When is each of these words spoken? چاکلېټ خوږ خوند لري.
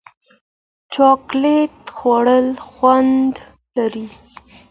چاکلېټ 0.93 1.75
خوږ 1.97 2.55
خوند 2.69 3.33
لري. 3.75 4.05